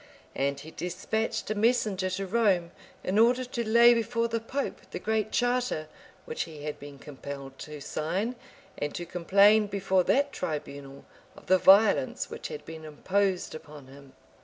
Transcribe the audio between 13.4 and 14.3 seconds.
upon him.